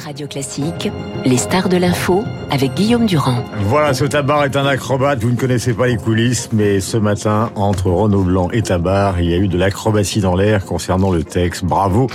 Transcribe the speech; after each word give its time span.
Radio 0.00 0.26
Classique, 0.26 0.90
les 1.24 1.36
stars 1.36 1.68
de 1.68 1.76
l'info 1.76 2.24
avec 2.50 2.74
Guillaume 2.74 3.06
Durand. 3.06 3.44
Voilà, 3.66 3.94
ce 3.94 4.04
tabar 4.04 4.44
est 4.44 4.56
un 4.56 4.66
acrobate. 4.66 5.20
Vous 5.20 5.30
ne 5.30 5.36
connaissez 5.36 5.74
pas 5.74 5.86
les 5.86 5.96
coulisses, 5.96 6.48
mais 6.52 6.80
ce 6.80 6.96
matin, 6.96 7.50
entre 7.54 7.90
Renaud 7.90 8.22
Blanc 8.22 8.48
et 8.52 8.62
Tabar, 8.62 9.20
il 9.20 9.30
y 9.30 9.34
a 9.34 9.36
eu 9.36 9.48
de 9.48 9.58
l'acrobatie 9.58 10.20
dans 10.20 10.34
l'air 10.34 10.64
concernant 10.64 11.10
le 11.10 11.22
texte. 11.22 11.64
Bravo 11.64 12.08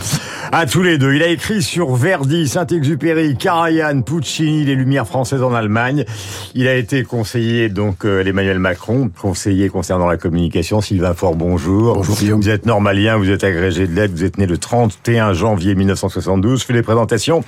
à 0.51 0.65
tous 0.65 0.81
les 0.81 0.97
deux. 0.97 1.13
Il 1.13 1.23
a 1.23 1.27
écrit 1.27 1.61
sur 1.61 1.95
Verdi, 1.95 2.47
Saint-Exupéry, 2.47 3.35
Karajan, 3.37 4.01
Puccini, 4.01 4.65
les 4.65 4.75
Lumières 4.75 5.07
françaises 5.07 5.43
en 5.43 5.53
Allemagne. 5.53 6.05
Il 6.53 6.67
a 6.67 6.75
été 6.75 7.03
conseiller 7.03 7.69
donc 7.69 8.05
euh, 8.05 8.23
l'Emmanuel 8.23 8.59
Macron, 8.59 9.09
conseiller 9.21 9.69
concernant 9.69 10.07
la 10.07 10.17
communication. 10.17 10.81
Sylvain 10.81 11.13
Fort, 11.13 11.35
bonjour. 11.35 11.95
Bonjour 11.95 12.15
Guillaume. 12.15 12.41
Vous 12.41 12.49
êtes 12.49 12.65
normalien, 12.65 13.17
vous 13.17 13.29
êtes 13.29 13.43
agrégé 13.43 13.87
de 13.87 13.93
lettres, 13.93 14.13
vous 14.15 14.23
êtes 14.23 14.37
né 14.37 14.45
le 14.45 14.57
31 14.57 15.33
janvier 15.33 15.75
1972. 15.75 16.61
Je 16.61 16.65
fais 16.65 16.73
les 16.73 16.81
présentations 16.81 17.43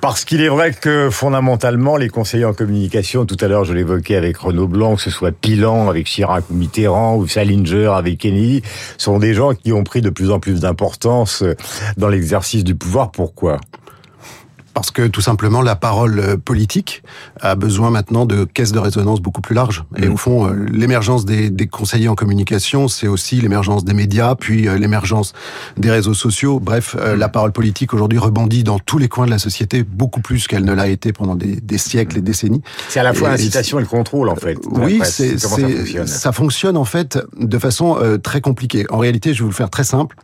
parce 0.00 0.24
qu'il 0.24 0.40
est 0.40 0.48
vrai 0.48 0.72
que 0.72 1.10
fondamentalement, 1.10 1.96
les 1.96 2.08
conseillers 2.08 2.44
en 2.44 2.54
communication, 2.54 3.26
tout 3.26 3.36
à 3.40 3.48
l'heure 3.48 3.64
je 3.64 3.72
l'évoquais 3.72 4.16
avec 4.16 4.36
Renaud 4.36 4.68
Blanc, 4.68 4.96
que 4.96 5.02
ce 5.02 5.10
soit 5.10 5.32
Pilan 5.32 5.88
avec 5.88 6.06
Chirac 6.06 6.44
ou 6.50 6.54
Mitterrand 6.54 7.16
ou 7.16 7.26
Salinger 7.26 7.92
avec 7.94 8.18
Kennedy, 8.18 8.62
sont 8.98 9.18
des 9.18 9.34
gens 9.34 9.54
qui 9.54 9.72
ont 9.72 9.84
pris 9.84 10.00
de 10.00 10.10
plus 10.10 10.30
en 10.30 10.40
plus 10.40 10.60
d'importance 10.60 11.44
dans 11.96 12.08
l'exercice 12.08 12.64
du 12.64 12.74
pouvoir. 12.74 13.10
Pourquoi? 13.10 13.60
Parce 14.74 14.90
que 14.90 15.06
tout 15.06 15.20
simplement 15.20 15.62
la 15.62 15.76
parole 15.76 16.18
euh, 16.18 16.36
politique 16.36 17.02
a 17.40 17.54
besoin 17.54 17.90
maintenant 17.90 18.26
de 18.26 18.44
caisses 18.44 18.72
de 18.72 18.78
résonance 18.78 19.20
beaucoup 19.20 19.40
plus 19.40 19.54
larges. 19.54 19.84
Et 19.96 20.08
au 20.08 20.16
fond, 20.16 20.46
euh, 20.46 20.66
l'émergence 20.70 21.24
des, 21.24 21.48
des, 21.50 21.66
conseillers 21.66 22.08
en 22.08 22.14
communication, 22.14 22.88
c'est 22.88 23.08
aussi 23.08 23.40
l'émergence 23.40 23.84
des 23.84 23.94
médias, 23.94 24.34
puis 24.34 24.68
euh, 24.68 24.76
l'émergence 24.76 25.32
des 25.76 25.90
réseaux 25.90 26.14
sociaux. 26.14 26.60
Bref, 26.60 26.96
la 27.16 27.28
parole 27.28 27.52
politique 27.52 27.94
aujourd'hui 27.94 28.18
rebondit 28.18 28.64
dans 28.64 28.78
tous 28.78 28.98
les 28.98 29.08
coins 29.08 29.26
de 29.26 29.30
la 29.30 29.38
société 29.38 29.82
beaucoup 29.82 30.20
plus 30.20 30.46
qu'elle 30.46 30.64
ne 30.64 30.72
l'a 30.72 30.88
été 30.88 31.12
pendant 31.12 31.36
des, 31.36 31.60
des, 31.60 31.78
siècles 31.78 32.18
et 32.18 32.22
décennies. 32.22 32.62
C'est 32.88 33.00
à 33.00 33.02
la 33.02 33.14
fois 33.14 33.30
l'incitation 33.30 33.78
et, 33.78 33.80
et, 33.80 33.84
le 33.84 33.88
contrôle 33.88 34.28
en 34.28 34.36
fait. 34.36 34.58
Oui, 34.66 35.00
c'est 35.04 35.38
ça 35.38 35.48
fonctionne? 35.48 36.06
Ça 36.06 36.32
fonctionne 36.32 36.76
en 36.76 36.84
fait 36.84 37.18
de 37.38 37.58
façon 37.58 37.96
euh, 38.00 38.18
très 38.18 38.40
compliquée. 38.40 38.86
En 38.90 38.98
réalité, 38.98 39.32
je 39.32 39.38
vais 39.38 39.44
vous 39.44 39.50
le 39.50 39.54
faire 39.54 39.70
très 39.70 39.84
simple. 39.84 40.16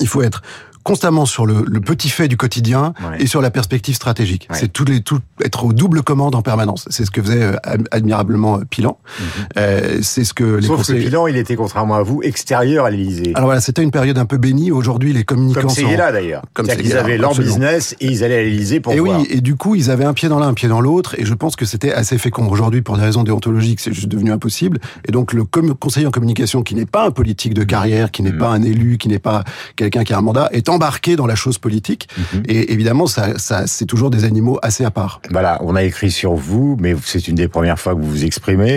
Il 0.00 0.08
faut 0.08 0.22
être 0.22 0.42
constamment 0.86 1.26
sur 1.26 1.46
le, 1.46 1.64
le, 1.66 1.80
petit 1.80 2.08
fait 2.08 2.28
du 2.28 2.36
quotidien 2.36 2.94
ouais. 3.00 3.22
et 3.22 3.26
sur 3.26 3.42
la 3.42 3.50
perspective 3.50 3.96
stratégique. 3.96 4.46
Ouais. 4.48 4.56
C'est 4.56 4.72
tout, 4.72 4.84
les, 4.84 5.00
tout 5.00 5.18
être 5.44 5.64
au 5.64 5.72
double 5.72 6.04
commande 6.04 6.36
en 6.36 6.42
permanence. 6.42 6.86
C'est 6.90 7.04
ce 7.04 7.10
que 7.10 7.20
faisait 7.20 7.42
euh, 7.42 7.56
admirablement 7.90 8.60
Pilan. 8.70 8.96
Mm 8.96 9.22
-hmm. 9.24 9.46
euh, 9.58 9.98
c'est 10.02 10.22
ce 10.22 10.32
que 10.32 10.44
les 10.44 10.68
Sauf 10.68 10.76
conseillers... 10.76 11.00
que 11.00 11.06
Pilan, 11.06 11.26
il 11.26 11.36
était 11.36 11.56
contrairement 11.56 11.96
à 11.96 12.04
vous 12.04 12.20
extérieur 12.22 12.84
à 12.84 12.90
l'Élysée. 12.90 13.32
Alors 13.34 13.48
voilà, 13.48 13.60
c'était 13.60 13.82
une 13.82 13.90
période 13.90 14.16
un 14.16 14.26
peu 14.26 14.38
bénie. 14.38 14.70
Aujourd'hui, 14.70 15.12
les 15.12 15.24
communicants 15.24 15.62
comme 15.62 15.70
c'est 15.70 15.96
là 15.96 16.12
d'ailleurs. 16.12 16.44
Comme 16.54 16.66
ils 16.88 16.96
avaient 16.96 17.18
leur 17.18 17.30
absolument. 17.30 17.54
business 17.54 17.96
et 18.00 18.06
ils 18.06 18.22
allaient 18.22 18.42
à 18.42 18.46
l'Élysée 18.48 18.78
pour 18.78 18.92
et 18.92 19.00
voir. 19.00 19.18
oui, 19.18 19.26
et 19.34 19.40
du 19.40 19.54
coup, 19.56 19.74
ils 19.74 19.90
avaient 19.90 20.08
un 20.12 20.14
pied 20.20 20.28
dans 20.28 20.38
l'un, 20.42 20.50
un 20.54 20.58
pied 20.60 20.68
dans 20.68 20.82
l'autre, 20.86 21.10
et 21.18 21.24
je 21.30 21.34
pense 21.34 21.54
que 21.56 21.66
c'était 21.72 21.92
assez 22.00 22.16
fécond. 22.26 22.46
Aujourd'hui, 22.54 22.82
pour 22.86 22.96
des 22.96 23.06
raisons 23.08 23.24
déontologiques, 23.24 23.80
c'est 23.84 23.94
juste 24.00 24.12
devenu 24.16 24.30
impossible. 24.38 24.78
Et 25.06 25.10
donc, 25.16 25.26
le 25.32 25.44
conseiller 25.84 26.06
en 26.06 26.14
communication, 26.18 26.58
qui 26.62 26.74
n'est 26.78 26.92
pas 26.96 27.04
un 27.08 27.14
politique 27.20 27.54
de 27.60 27.64
carrière, 27.74 28.06
qui 28.14 28.22
n'est 28.22 28.36
mmh. 28.38 28.44
pas 28.44 28.50
un 28.58 28.62
élu, 28.72 28.98
qui 28.98 29.08
n'est 29.12 29.24
pas 29.30 29.40
quelqu'un 29.80 30.04
qui 30.06 30.12
a 30.14 30.18
un 30.18 30.26
mandat, 30.30 30.48
est 30.52 30.68
embarqué 30.76 31.16
dans 31.16 31.26
la 31.26 31.38
chose 31.42 31.58
politique. 31.66 32.02
Mm 32.06 32.22
-hmm. 32.22 32.52
Et 32.52 32.60
évidemment, 32.74 33.06
ça, 33.16 33.24
ça 33.48 33.56
c'est 33.66 33.88
toujours 33.92 34.10
des 34.16 34.22
animaux 34.30 34.58
assez 34.68 34.84
à 34.84 34.92
part. 34.98 35.14
Voilà, 35.36 35.52
on 35.68 35.74
a 35.80 35.82
écrit 35.90 36.10
sur 36.10 36.32
vous, 36.48 36.68
mais 36.82 36.92
c'est 37.10 37.24
une 37.30 37.38
des 37.44 37.48
premières 37.56 37.80
fois 37.82 37.92
que 37.94 38.00
vous 38.04 38.12
vous 38.16 38.24
exprimez. 38.30 38.74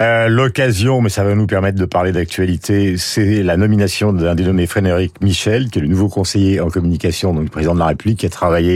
Euh, 0.00 0.28
L'occasion, 0.28 0.94
mais 1.02 1.12
ça 1.16 1.22
va 1.24 1.34
nous 1.34 1.46
permettre 1.46 1.78
de 1.84 1.88
parler 1.96 2.12
d'actualité, 2.18 2.96
c'est 2.98 3.42
la 3.50 3.56
nomination 3.56 4.12
d'un 4.12 4.34
dénommé 4.34 4.66
Frédéric 4.66 5.12
Michel, 5.20 5.60
qui 5.70 5.78
est 5.78 5.82
le 5.82 5.92
nouveau 5.94 6.08
conseiller 6.18 6.54
en 6.60 6.70
communication, 6.76 7.28
donc 7.36 7.50
président 7.56 7.74
de 7.78 7.82
la 7.84 7.88
République, 7.92 8.18
qui 8.20 8.26
a 8.26 8.34
travaillé 8.42 8.74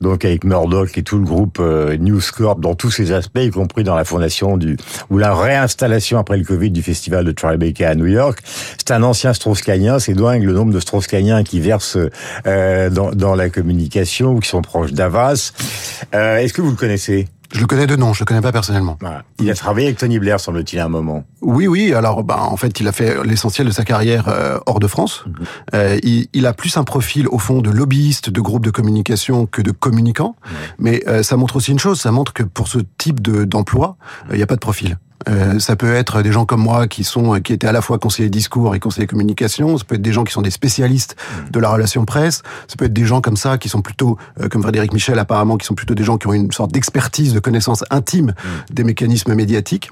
donc 0.00 0.18
avec 0.24 0.40
Murdoch 0.44 0.96
et 0.98 1.04
tout 1.08 1.18
le 1.22 1.24
groupe 1.32 1.58
euh, 1.60 1.96
News 2.06 2.20
Corp 2.36 2.58
dans 2.60 2.76
tous 2.82 2.92
ses 2.98 3.08
aspects, 3.12 3.44
y 3.50 3.50
compris 3.50 3.84
dans 3.84 3.98
la 4.02 4.06
fondation 4.12 4.56
du 4.56 4.76
ou 5.10 5.18
la 5.18 5.32
réinstallation 5.34 6.16
après 6.22 6.38
le 6.42 6.44
Covid 6.44 6.70
du 6.70 6.82
festival 6.82 7.22
de 7.24 7.32
Tribeca 7.32 7.90
à 7.90 7.94
New 8.00 8.10
York. 8.20 8.36
C'est 8.78 8.92
un 8.92 9.02
ancien 9.02 9.32
Strauss-Kahnien, 9.32 9.98
c'est 9.98 10.14
dingue 10.14 10.44
le 10.50 10.54
nombre 10.58 10.72
de 10.72 10.80
Strauss-Kahniens 10.80 11.42
qui 11.42 11.58
versent 11.60 11.97
euh, 12.46 12.90
dans, 12.90 13.10
dans, 13.12 13.34
la 13.34 13.48
communication 13.50 14.34
ou 14.34 14.40
qui 14.40 14.48
sont 14.48 14.62
proches 14.62 14.92
d'Avas. 14.92 15.52
Euh, 16.14 16.38
Est-ce 16.38 16.52
que 16.52 16.62
vous 16.62 16.70
le 16.70 16.76
connaissez? 16.76 17.28
Je 17.50 17.60
le 17.60 17.66
connais 17.66 17.86
de 17.86 17.96
nom, 17.96 18.12
je 18.12 18.20
le 18.20 18.26
connais 18.26 18.42
pas 18.42 18.52
personnellement. 18.52 18.98
Voilà. 19.00 19.22
Il 19.40 19.50
a 19.50 19.54
travaillé 19.54 19.86
avec 19.86 19.98
Tony 19.98 20.18
Blair, 20.18 20.38
semble-t-il, 20.38 20.78
à 20.80 20.84
un 20.84 20.90
moment. 20.90 21.24
Oui, 21.40 21.66
oui. 21.66 21.94
Alors, 21.94 22.22
bah, 22.22 22.40
en 22.42 22.58
fait, 22.58 22.78
il 22.78 22.86
a 22.86 22.92
fait 22.92 23.24
l'essentiel 23.24 23.66
de 23.66 23.72
sa 23.72 23.84
carrière 23.84 24.28
euh, 24.28 24.58
hors 24.66 24.80
de 24.80 24.86
France. 24.86 25.24
Mm 25.24 25.30
-hmm. 25.30 25.46
euh, 25.74 25.98
il, 26.02 26.28
il, 26.34 26.46
a 26.46 26.52
plus 26.52 26.76
un 26.76 26.84
profil, 26.84 27.26
au 27.28 27.38
fond, 27.38 27.62
de 27.62 27.70
lobbyiste, 27.70 28.28
de 28.28 28.40
groupe 28.42 28.64
de 28.64 28.70
communication 28.70 29.46
que 29.46 29.62
de 29.62 29.72
communicant. 29.72 30.32
Mm 30.36 30.48
-hmm. 30.48 30.74
Mais 30.84 31.02
euh, 31.06 31.22
ça 31.22 31.36
montre 31.36 31.56
aussi 31.56 31.70
une 31.72 31.78
chose, 31.78 31.98
ça 32.00 32.10
montre 32.10 32.32
que 32.34 32.44
pour 32.56 32.68
ce 32.68 32.78
type 32.98 33.20
d'emploi, 33.22 33.96
de, 34.28 34.34
il 34.34 34.36
n'y 34.36 34.42
a 34.42 34.46
pas 34.46 34.60
de 34.60 34.66
profil. 34.68 34.98
Euh, 35.28 35.58
ça 35.58 35.74
peut 35.74 35.94
être 35.94 36.22
des 36.22 36.30
gens 36.32 36.44
comme 36.44 36.60
moi 36.60 36.86
qui 36.86 37.02
sont 37.02 37.40
qui 37.40 37.52
étaient 37.52 37.66
à 37.66 37.72
la 37.72 37.82
fois 37.82 37.98
conseillers 37.98 38.30
discours 38.30 38.74
et 38.74 38.80
conseillers 38.80 39.06
communication. 39.06 39.76
Ça 39.76 39.84
peut 39.84 39.96
être 39.96 40.02
des 40.02 40.12
gens 40.12 40.24
qui 40.24 40.32
sont 40.32 40.42
des 40.42 40.50
spécialistes 40.50 41.16
de 41.50 41.58
la 41.58 41.70
relation 41.70 42.04
presse. 42.04 42.42
Ça 42.68 42.76
peut 42.76 42.84
être 42.84 42.92
des 42.92 43.04
gens 43.04 43.20
comme 43.20 43.36
ça 43.36 43.58
qui 43.58 43.68
sont 43.68 43.82
plutôt, 43.82 44.16
euh, 44.40 44.48
comme 44.48 44.62
Frédéric 44.62 44.92
Michel 44.92 45.18
apparemment, 45.18 45.56
qui 45.56 45.66
sont 45.66 45.74
plutôt 45.74 45.94
des 45.94 46.04
gens 46.04 46.18
qui 46.18 46.26
ont 46.28 46.32
une 46.32 46.52
sorte 46.52 46.72
d'expertise, 46.72 47.32
de 47.34 47.40
connaissance 47.40 47.84
intime 47.90 48.34
des 48.70 48.84
mécanismes 48.84 49.34
médiatiques. 49.34 49.90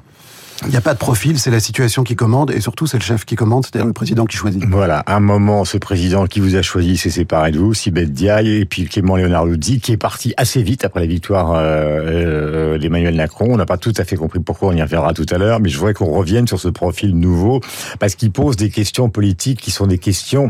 Il 0.62 0.68
n'y 0.70 0.76
a 0.76 0.80
pas 0.80 0.94
de 0.94 0.98
profil, 0.98 1.38
c'est 1.38 1.50
la 1.50 1.60
situation 1.60 2.02
qui 2.02 2.16
commande, 2.16 2.50
et 2.50 2.60
surtout 2.60 2.86
c'est 2.86 2.96
le 2.96 3.02
chef 3.02 3.24
qui 3.24 3.36
commande, 3.36 3.66
c'est-à-dire 3.66 3.86
le 3.86 3.92
président 3.92 4.24
qui 4.24 4.36
choisit. 4.36 4.64
Voilà, 4.64 5.04
un 5.06 5.20
moment, 5.20 5.64
ce 5.64 5.76
président 5.76 6.26
qui 6.26 6.40
vous 6.40 6.56
a 6.56 6.62
choisi 6.62 6.96
s'est 6.96 7.10
séparé 7.10 7.52
de 7.52 7.58
vous, 7.58 7.74
Sibeth 7.74 8.12
Diaye, 8.12 8.62
et 8.62 8.64
puis 8.64 8.86
Clément 8.86 9.16
Leonarduzzi, 9.16 9.80
qui 9.80 9.92
est 9.92 9.96
parti 9.98 10.32
assez 10.36 10.62
vite 10.62 10.84
après 10.84 11.00
la 11.00 11.06
victoire 11.06 11.52
euh, 11.52 11.58
euh, 11.60 12.78
d'Emmanuel 12.78 13.14
Macron. 13.14 13.48
On 13.50 13.56
n'a 13.56 13.66
pas 13.66 13.76
tout 13.76 13.92
à 13.98 14.04
fait 14.04 14.16
compris 14.16 14.40
pourquoi, 14.40 14.68
on 14.68 14.72
y 14.72 14.82
reviendra 14.82 15.12
tout 15.12 15.26
à 15.30 15.36
l'heure, 15.36 15.60
mais 15.60 15.68
je 15.68 15.78
voudrais 15.78 15.94
qu'on 15.94 16.10
revienne 16.10 16.48
sur 16.48 16.58
ce 16.58 16.68
profil 16.68 17.16
nouveau, 17.16 17.60
parce 17.98 18.14
qu'il 18.14 18.32
pose 18.32 18.56
des 18.56 18.70
questions 18.70 19.10
politiques 19.10 19.60
qui 19.60 19.70
sont 19.70 19.86
des 19.86 19.98
questions 19.98 20.48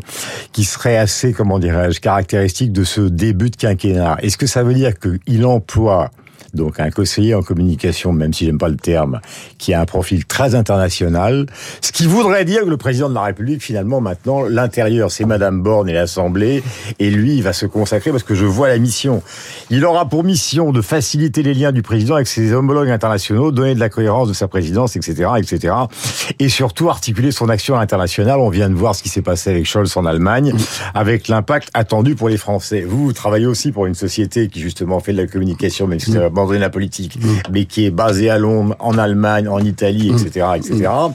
qui 0.52 0.64
seraient 0.64 0.98
assez, 0.98 1.32
comment 1.32 1.58
dirais-je, 1.58 2.00
caractéristiques 2.00 2.72
de 2.72 2.84
ce 2.84 3.00
début 3.00 3.50
de 3.50 3.56
quinquennat. 3.56 4.18
Est-ce 4.22 4.36
que 4.36 4.46
ça 4.46 4.62
veut 4.62 4.74
dire 4.74 4.92
qu'il 4.98 5.44
emploie 5.44 6.10
donc 6.54 6.80
un 6.80 6.90
conseiller 6.90 7.34
en 7.34 7.42
communication, 7.42 8.12
même 8.12 8.32
si 8.32 8.46
j'aime 8.46 8.58
pas 8.58 8.68
le 8.68 8.76
terme, 8.76 9.20
qui 9.58 9.74
a 9.74 9.80
un 9.80 9.84
profil 9.86 10.24
très 10.24 10.54
international, 10.54 11.46
ce 11.80 11.92
qui 11.92 12.06
voudrait 12.06 12.44
dire 12.44 12.62
que 12.62 12.70
le 12.70 12.76
président 12.76 13.08
de 13.08 13.14
la 13.14 13.22
République, 13.22 13.62
finalement, 13.62 14.00
maintenant, 14.00 14.42
l'intérieur, 14.44 15.10
c'est 15.10 15.24
Madame 15.24 15.62
Borne 15.62 15.88
et 15.88 15.92
l'Assemblée, 15.92 16.62
et 16.98 17.10
lui, 17.10 17.36
il 17.36 17.42
va 17.42 17.52
se 17.52 17.66
consacrer, 17.66 18.10
parce 18.10 18.22
que 18.22 18.34
je 18.34 18.44
vois 18.44 18.68
la 18.68 18.78
mission. 18.78 19.22
Il 19.70 19.84
aura 19.84 20.08
pour 20.08 20.24
mission 20.24 20.72
de 20.72 20.80
faciliter 20.80 21.42
les 21.42 21.54
liens 21.54 21.72
du 21.72 21.82
président 21.82 22.14
avec 22.14 22.26
ses 22.26 22.52
homologues 22.52 22.90
internationaux, 22.90 23.52
donner 23.52 23.74
de 23.74 23.80
la 23.80 23.88
cohérence 23.88 24.28
de 24.28 24.32
sa 24.32 24.48
présidence, 24.48 24.96
etc., 24.96 25.30
etc., 25.38 25.74
et 26.38 26.48
surtout 26.48 26.88
articuler 26.88 27.30
son 27.30 27.48
action 27.48 27.78
internationale. 27.78 28.40
On 28.40 28.50
vient 28.50 28.70
de 28.70 28.74
voir 28.74 28.94
ce 28.94 29.02
qui 29.02 29.08
s'est 29.08 29.22
passé 29.22 29.50
avec 29.50 29.66
Scholz 29.66 29.96
en 29.96 30.06
Allemagne, 30.06 30.54
avec 30.94 31.28
l'impact 31.28 31.70
attendu 31.74 32.14
pour 32.14 32.28
les 32.28 32.36
Français. 32.36 32.82
Vous, 32.82 33.04
vous 33.04 33.12
travaillez 33.12 33.46
aussi 33.46 33.72
pour 33.72 33.86
une 33.86 33.94
société 33.94 34.48
qui, 34.48 34.60
justement, 34.60 35.00
fait 35.00 35.12
de 35.12 35.18
la 35.18 35.26
communication, 35.26 35.86
même 35.86 36.00
c'est 36.26 36.32
abandonné 36.32 36.58
la 36.58 36.70
politique, 36.70 37.18
mmh. 37.20 37.28
mais 37.52 37.64
qui 37.64 37.86
est 37.86 37.90
basée 37.90 38.30
à 38.30 38.38
Londres, 38.38 38.74
en 38.78 38.98
Allemagne, 38.98 39.48
en 39.48 39.60
Italie, 39.60 40.10
etc., 40.10 40.46
etc. 40.56 40.88
Mmh. 40.88 41.12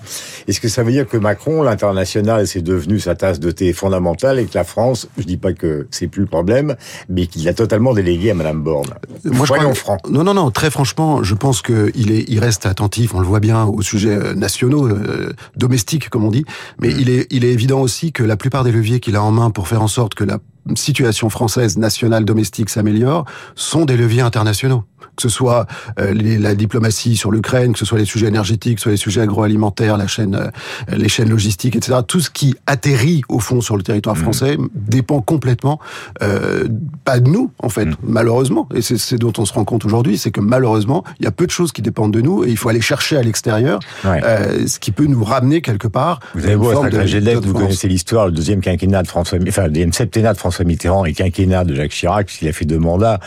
Est-ce 0.47 0.59
que 0.59 0.67
ça 0.67 0.83
veut 0.83 0.91
dire 0.91 1.07
que 1.07 1.17
Macron, 1.17 1.63
l'international, 1.63 2.47
c'est 2.47 2.61
devenu 2.61 2.99
sa 2.99 3.15
tasse 3.15 3.39
de 3.39 3.51
thé 3.51 3.73
fondamentale 3.73 4.39
et 4.39 4.45
que 4.45 4.57
la 4.57 4.63
France, 4.63 5.09
je 5.17 5.23
dis 5.23 5.37
pas 5.37 5.53
que 5.53 5.87
c'est 5.91 6.07
plus 6.07 6.21
le 6.21 6.27
problème, 6.27 6.75
mais 7.09 7.27
qu'il 7.27 7.43
l'a 7.43 7.53
totalement 7.53 7.93
délégué 7.93 8.31
à 8.31 8.33
Madame 8.33 8.61
Borne? 8.61 8.89
Moi, 9.25 9.45
je 9.45 9.53
crois, 9.53 9.73
franc. 9.73 9.97
Non, 10.09 10.23
non, 10.23 10.33
non. 10.33 10.51
Très 10.51 10.71
franchement, 10.71 11.23
je 11.23 11.35
pense 11.35 11.61
qu'il 11.61 12.11
est, 12.11 12.25
il 12.27 12.39
reste 12.39 12.65
attentif. 12.65 13.13
On 13.13 13.19
le 13.19 13.27
voit 13.27 13.39
bien 13.39 13.65
aux 13.65 13.81
sujets 13.81 14.15
euh, 14.15 14.33
nationaux, 14.33 14.87
euh, 14.87 15.33
domestiques, 15.55 16.09
comme 16.09 16.23
on 16.23 16.31
dit. 16.31 16.45
Mais 16.79 16.89
mmh. 16.89 16.99
il 16.99 17.09
est, 17.09 17.27
il 17.31 17.45
est 17.45 17.51
évident 17.51 17.81
aussi 17.81 18.11
que 18.11 18.23
la 18.23 18.37
plupart 18.37 18.63
des 18.63 18.71
leviers 18.71 18.99
qu'il 18.99 19.15
a 19.15 19.23
en 19.23 19.31
main 19.31 19.49
pour 19.49 19.67
faire 19.67 19.81
en 19.81 19.87
sorte 19.87 20.15
que 20.15 20.23
la 20.23 20.37
situation 20.75 21.29
française 21.29 21.77
nationale 21.77 22.25
domestique 22.25 22.69
s'améliore 22.69 23.25
sont 23.55 23.85
des 23.85 23.97
leviers 23.97 24.21
internationaux 24.21 24.83
que 25.15 25.21
ce 25.21 25.29
soit 25.29 25.67
euh, 25.99 26.13
les, 26.13 26.37
la 26.37 26.55
diplomatie 26.55 27.15
sur 27.17 27.31
l'Ukraine, 27.31 27.73
que 27.73 27.79
ce 27.79 27.85
soit 27.85 27.99
les 27.99 28.05
sujets 28.05 28.27
énergétiques, 28.27 28.75
que 28.75 28.79
ce 28.79 28.83
soit 28.83 28.91
les 28.91 28.97
sujets 28.97 29.21
agroalimentaires, 29.21 29.97
la 29.97 30.07
chaîne, 30.07 30.35
euh, 30.35 30.49
les 30.95 31.09
chaînes 31.09 31.29
logistiques, 31.29 31.75
etc. 31.75 31.99
Tout 32.07 32.19
ce 32.19 32.29
qui 32.29 32.55
atterrit 32.67 33.21
au 33.29 33.39
fond 33.39 33.61
sur 33.61 33.77
le 33.77 33.83
territoire 33.83 34.17
français 34.17 34.57
mmh. 34.57 34.69
dépend 34.73 35.21
complètement 35.21 35.79
euh, 36.21 36.67
pas 37.05 37.19
de 37.19 37.29
nous 37.29 37.51
en 37.59 37.69
fait, 37.69 37.85
mmh. 37.85 37.95
malheureusement. 38.03 38.67
Et 38.73 38.81
c'est 38.81 38.97
ce 38.97 39.15
dont 39.15 39.33
on 39.37 39.45
se 39.45 39.53
rend 39.53 39.65
compte 39.65 39.85
aujourd'hui, 39.85 40.17
c'est 40.17 40.31
que 40.31 40.41
malheureusement 40.41 41.03
il 41.19 41.25
y 41.25 41.27
a 41.27 41.31
peu 41.31 41.45
de 41.45 41.51
choses 41.51 41.71
qui 41.71 41.81
dépendent 41.81 42.13
de 42.13 42.21
nous 42.21 42.43
et 42.43 42.49
il 42.49 42.57
faut 42.57 42.69
aller 42.69 42.81
chercher 42.81 43.17
à 43.17 43.23
l'extérieur 43.23 43.79
ouais. 44.05 44.21
euh, 44.23 44.67
ce 44.67 44.79
qui 44.79 44.91
peut 44.91 45.05
nous 45.05 45.23
ramener 45.23 45.61
quelque 45.61 45.87
part. 45.87 46.19
Vous 46.35 46.45
avez 46.45 46.55
beau 46.55 46.71
être 46.71 46.89
de, 46.89 47.47
vous 47.47 47.53
connaissez 47.53 47.87
l'histoire, 47.87 48.27
le 48.27 48.31
deuxième 48.31 48.61
quinquennat 48.61 49.03
de 49.03 49.07
François, 49.07 49.39
enfin 49.47 49.63
le 49.63 49.69
deuxième 49.69 49.93
septennat 49.93 50.33
de 50.33 50.37
François 50.37 50.65
Mitterrand 50.65 51.05
et 51.05 51.13
quinquennat 51.13 51.63
de 51.63 51.75
Jacques 51.75 51.91
Chirac, 51.91 52.27
puisqu'il 52.27 52.47
a 52.47 52.53
fait 52.53 52.65
deux 52.65 52.79
mandats, 52.79 53.19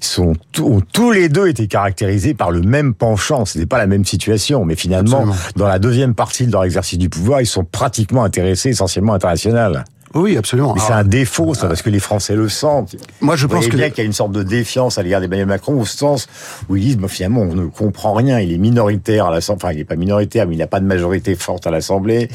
ils 0.00 0.04
sont 0.04 0.34
tous 0.52 1.10
les 1.10 1.28
deux 1.28 1.41
étaient 1.46 1.66
caractérisés 1.66 2.34
par 2.34 2.50
le 2.50 2.60
même 2.60 2.94
penchant. 2.94 3.44
Ce 3.44 3.58
n'est 3.58 3.66
pas 3.66 3.78
la 3.78 3.86
même 3.86 4.04
situation, 4.04 4.64
mais 4.64 4.74
finalement, 4.74 5.18
Absolument. 5.18 5.36
dans 5.56 5.68
la 5.68 5.78
deuxième 5.78 6.14
partie 6.14 6.46
de 6.46 6.52
leur 6.52 6.64
exercice 6.64 6.98
du 6.98 7.08
pouvoir, 7.08 7.40
ils 7.40 7.46
sont 7.46 7.64
pratiquement 7.64 8.24
intéressés 8.24 8.70
essentiellement 8.70 9.14
international. 9.14 9.84
Oui, 10.14 10.36
absolument. 10.36 10.74
Mais 10.74 10.80
c'est 10.80 10.92
un 10.92 11.04
défaut, 11.04 11.54
ça, 11.54 11.68
parce 11.68 11.82
que 11.82 11.90
les 11.90 12.00
Français 12.00 12.34
le 12.34 12.48
sentent. 12.48 12.96
Moi, 13.20 13.36
je 13.36 13.46
pense 13.46 13.66
que 13.66 13.76
bien 13.76 13.90
qu'il 13.90 13.98
y 13.98 14.02
a 14.02 14.04
une 14.04 14.12
sorte 14.12 14.32
de 14.32 14.42
défiance 14.42 14.98
à 14.98 15.02
l'égard 15.02 15.20
d'Emmanuel 15.20 15.46
Macron 15.46 15.80
au 15.80 15.86
sens 15.86 16.28
où 16.68 16.76
ils 16.76 16.82
disent, 16.82 16.98
bah, 16.98 17.08
finalement, 17.08 17.40
on 17.40 17.54
ne 17.54 17.66
comprend 17.66 18.12
rien. 18.12 18.40
Il 18.40 18.52
est 18.52 18.58
minoritaire 18.58 19.26
à 19.26 19.30
l'Assemblée. 19.30 19.64
Enfin, 19.64 19.72
il 19.72 19.78
n'est 19.78 19.84
pas 19.84 19.96
minoritaire, 19.96 20.46
mais 20.46 20.54
il 20.54 20.58
n'a 20.58 20.66
pas 20.66 20.80
de 20.80 20.86
majorité 20.86 21.34
forte 21.34 21.66
à 21.66 21.70
l'Assemblée. 21.70 22.28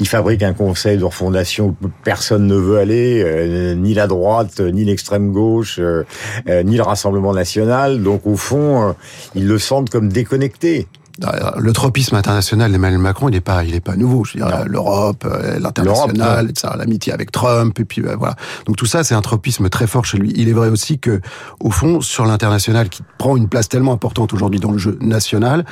Il 0.00 0.08
fabrique 0.08 0.42
un 0.42 0.52
conseil 0.52 0.98
de 0.98 1.04
refondation 1.04 1.74
où 1.82 1.88
personne 2.04 2.46
ne 2.46 2.56
veut 2.56 2.78
aller, 2.78 3.22
euh, 3.24 3.74
ni 3.74 3.94
la 3.94 4.06
droite, 4.06 4.60
ni 4.60 4.84
l'extrême 4.84 5.32
gauche, 5.32 5.78
euh, 5.78 6.04
euh, 6.48 6.62
ni 6.62 6.76
le 6.76 6.82
Rassemblement 6.82 7.32
national. 7.32 8.02
Donc, 8.02 8.26
au 8.26 8.36
fond, 8.36 8.94
ils 9.34 9.46
le 9.46 9.58
sentent 9.58 9.90
comme 9.90 10.08
déconnecté. 10.08 10.86
Le 11.20 11.72
tropisme 11.72 12.16
international 12.16 12.72
d'Emmanuel 12.72 13.00
Macron, 13.00 13.28
il 13.28 13.32
n'est 13.32 13.40
pas, 13.40 13.64
il 13.64 13.74
est 13.74 13.80
pas 13.80 13.96
nouveau. 13.96 14.24
Je 14.24 14.38
veux 14.38 14.44
dire, 14.44 14.64
l'Europe, 14.66 15.24
euh, 15.26 15.58
l'international. 15.60 16.52
L'amitié 16.76 17.12
avec 17.12 17.30
Trump, 17.30 17.78
et 17.78 17.84
puis 17.84 18.02
euh, 18.02 18.16
voilà. 18.16 18.34
Donc 18.66 18.76
tout 18.76 18.86
ça, 18.86 19.04
c'est 19.04 19.14
un 19.14 19.22
tropisme 19.22 19.68
très 19.68 19.86
fort 19.86 20.04
chez 20.04 20.18
lui. 20.18 20.32
Il 20.36 20.48
est 20.48 20.52
vrai 20.52 20.68
aussi 20.68 20.98
que, 20.98 21.20
au 21.60 21.70
fond, 21.70 22.00
sur 22.00 22.26
l'international, 22.26 22.88
qui 22.88 23.02
prend 23.18 23.36
une 23.36 23.48
place 23.48 23.68
tellement 23.68 23.92
importante 23.92 24.32
aujourd'hui 24.32 24.58
dans 24.60 24.72
le 24.72 24.78
jeu 24.78 24.98
national, 25.00 25.64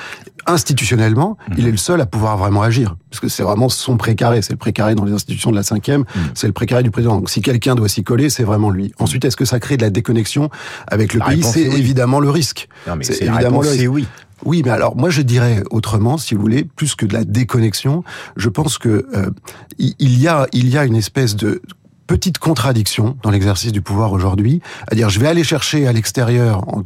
institutionnellement, 0.47 1.37
mmh. 1.49 1.55
il 1.59 1.67
est 1.67 1.71
le 1.71 1.77
seul 1.77 2.01
à 2.01 2.07
pouvoir 2.07 2.37
vraiment 2.37 2.63
agir, 2.63 2.97
parce 3.11 3.21
que 3.21 3.29
c'est 3.29 3.43
vraiment 3.43 3.69
son 3.69 3.97
précaré. 3.97 4.43
C'est 4.43 4.53
le 4.53 4.59
précaré 4.59 4.95
dans 4.95 5.05
les 5.05 5.13
institutions 5.13 5.51
de 5.51 5.57
la 5.57 5.63
cinquième, 5.63 6.03
mmh. 6.03 6.19
c'est 6.35 6.47
le 6.47 6.53
précaré 6.53 6.83
du 6.83 6.91
président. 6.91 7.17
Donc 7.17 7.31
si 7.31 7.43
quelqu'un 7.43 7.75
doit 7.75 7.89
s'y 7.89 8.05
coller, 8.05 8.31
c'est 8.31 8.45
vraiment 8.45 8.71
lui. 8.71 8.93
Ensuite, 8.99 9.25
est-ce 9.25 9.37
que 9.37 9.45
ça 9.45 9.59
crée 9.59 9.77
de 9.77 9.83
la 9.83 9.91
déconnexion 9.91 10.51
avec 10.87 11.15
le 11.15 11.21
la 11.21 11.27
pays? 11.27 11.43
C'est 11.43 11.69
oui. 11.69 11.77
évidemment 11.79 12.21
le 12.21 12.31
risque. 12.31 12.69
C'est 13.01 13.23
évidemment 13.23 13.63
le 13.63 13.71
risque. 13.71 13.89
oui. 13.91 14.07
Oui, 14.45 14.63
mais 14.65 14.71
alors 14.71 14.97
moi 14.97 15.11
je 15.11 15.23
dirais 15.23 15.63
autrement, 15.71 16.19
si 16.19 16.35
vous 16.35 16.41
voulez, 16.41 16.65
plus 16.65 16.95
que 16.95 17.07
de 17.07 17.13
la 17.13 17.25
déconnexion, 17.25 18.05
je 18.37 18.49
pense 18.49 18.79
que 18.79 19.07
euh, 19.15 19.31
il 19.79 20.19
y 20.19 20.29
a 20.29 20.47
il 20.53 20.69
y 20.69 20.79
a 20.79 20.85
une 20.85 20.97
espèce 20.97 21.37
de 21.37 21.63
petite 22.09 22.39
contradiction 22.39 23.17
dans 23.23 23.31
l'exercice 23.31 23.73
du 23.73 23.81
pouvoir 23.81 24.13
aujourd'hui, 24.13 24.61
à 24.91 24.95
dire 24.95 25.09
je 25.09 25.21
vais 25.21 25.29
aller 25.29 25.45
chercher 25.45 25.87
à 25.87 25.93
l'extérieur 25.93 26.65
un 26.69 26.83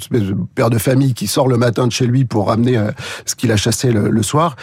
père 0.55 0.70
de 0.70 0.79
famille 0.79 1.14
qui 1.14 1.26
sort 1.26 1.49
le 1.49 1.56
matin 1.56 1.87
de 1.87 1.93
chez 1.93 2.06
lui 2.06 2.25
pour 2.25 2.49
ramener 2.49 2.76
euh, 2.76 2.91
ce 3.25 3.35
qu'il 3.35 3.50
a 3.50 3.56
chassé 3.56 3.91
le, 3.91 4.11
le 4.11 4.23
soir, 4.23 4.56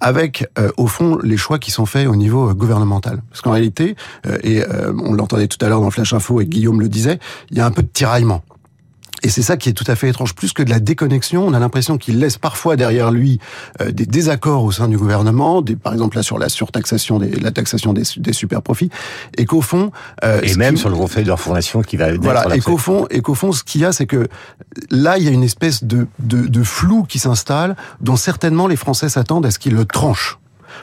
avec 0.00 0.46
euh, 0.58 0.70
au 0.76 0.86
fond 0.86 1.18
les 1.22 1.36
choix 1.36 1.58
qui 1.58 1.70
sont 1.70 1.86
faits 1.86 2.06
au 2.06 2.16
niveau 2.16 2.50
euh, 2.50 2.54
gouvernemental. 2.54 3.22
Parce 3.30 3.40
qu'en 3.40 3.52
réalité, 3.52 3.96
euh, 4.26 4.38
et 4.42 4.62
on 5.02 5.12
l'entendait 5.12 5.48
tout 5.48 5.64
à 5.64 5.68
l'heure 5.68 5.80
dans 5.80 5.90
Flash 5.90 6.12
Info 6.12 6.40
et 6.40 6.46
Guillaume 6.46 6.80
le 6.80 6.88
disait, 6.88 7.18
il 7.50 7.58
y 7.58 7.60
a 7.60 7.66
un 7.66 7.70
peu 7.70 7.82
de 7.82 7.88
tiraillement. 7.88 8.42
Et 9.26 9.28
c'est 9.28 9.42
ça 9.42 9.56
qui 9.56 9.68
est 9.68 9.72
tout 9.72 9.84
à 9.88 9.96
fait 9.96 10.08
étrange. 10.08 10.36
Plus 10.36 10.52
que 10.52 10.62
de 10.62 10.70
la 10.70 10.78
déconnexion, 10.78 11.44
on 11.44 11.52
a 11.52 11.58
l'impression 11.58 11.98
qu'il 11.98 12.20
laisse 12.20 12.38
parfois 12.38 12.76
derrière 12.76 13.10
lui 13.10 13.40
euh, 13.80 13.90
des 13.90 14.06
désaccords 14.06 14.62
au 14.62 14.70
sein 14.70 14.86
du 14.86 14.96
gouvernement, 14.96 15.62
des, 15.62 15.74
par 15.74 15.94
exemple 15.94 16.16
là 16.16 16.22
sur 16.22 16.38
la 16.38 16.48
surtaxation, 16.48 17.18
des, 17.18 17.30
la 17.30 17.50
taxation 17.50 17.92
des, 17.92 18.04
des 18.18 18.32
super 18.32 18.62
profits, 18.62 18.88
et 19.36 19.44
qu'au 19.44 19.62
fond 19.62 19.90
euh, 20.22 20.40
et 20.44 20.54
même 20.54 20.74
qui, 20.74 20.80
sur 20.80 20.90
le 20.90 20.94
conseil 20.94 21.24
de 21.24 21.32
refondation 21.32 21.82
qui 21.82 21.96
va 21.96 22.16
voilà, 22.16 22.54
et 22.54 22.60
qu'au 22.60 22.78
fond 22.78 23.08
et 23.10 23.20
qu'au 23.20 23.34
fond 23.34 23.50
ce 23.50 23.64
qu'il 23.64 23.80
y 23.80 23.84
a, 23.84 23.90
c'est 23.90 24.06
que 24.06 24.28
là 24.92 25.18
il 25.18 25.24
y 25.24 25.28
a 25.28 25.32
une 25.32 25.42
espèce 25.42 25.82
de, 25.82 26.06
de, 26.20 26.46
de 26.46 26.62
flou 26.62 27.02
qui 27.02 27.18
s'installe, 27.18 27.74
dont 28.00 28.14
certainement 28.14 28.68
les 28.68 28.76
Français 28.76 29.08
s'attendent 29.08 29.46
à 29.46 29.50
ce 29.50 29.58
qu'il 29.58 29.74
le 29.74 29.86
tranche. 29.86 30.38